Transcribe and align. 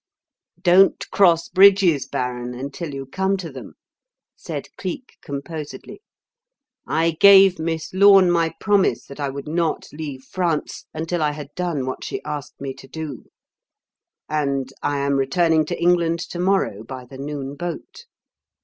"Don't 0.59 1.07
cross 1.11 1.47
bridges, 1.47 2.07
baron, 2.07 2.55
until 2.55 2.91
you 2.91 3.05
come 3.05 3.37
to 3.37 3.51
them," 3.51 3.75
said 4.35 4.67
Cleek 4.75 5.17
composedly. 5.21 6.01
"I 6.87 7.11
gave 7.19 7.59
Miss 7.59 7.93
Lorne 7.93 8.31
my 8.31 8.55
promise 8.59 9.05
that 9.05 9.19
I 9.19 9.29
would 9.29 9.47
not 9.47 9.89
leave 9.93 10.23
France 10.23 10.87
until 10.91 11.21
I 11.21 11.33
had 11.33 11.53
done 11.55 11.85
what 11.85 12.03
she 12.03 12.19
asked 12.23 12.59
me 12.59 12.73
to 12.73 12.87
do; 12.87 13.25
and 14.27 14.73
I 14.81 14.97
am 14.97 15.17
returning 15.17 15.65
to 15.65 15.79
England 15.79 16.17
to 16.31 16.39
morrow 16.39 16.81
by 16.83 17.05
the 17.05 17.19
noon 17.19 17.53
boat. 17.55 18.05